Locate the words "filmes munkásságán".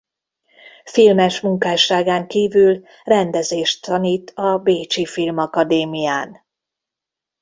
0.83-2.27